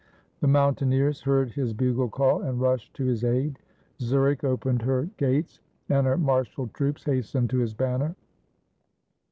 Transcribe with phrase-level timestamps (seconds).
[0.39, 3.59] The mountaineers heard his bugle call and rushed to his aid.
[3.99, 8.15] Zurich opened her gates, and her marshaled troops hastened to his banner.